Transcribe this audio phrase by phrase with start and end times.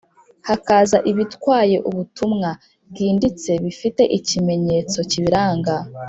[0.47, 2.49] hakaza ibitwaye ubutumwa
[2.89, 5.75] bwinditse bifite ikimenyetso kibiranga